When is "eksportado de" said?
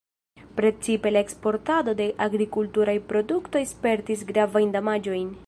1.25-2.07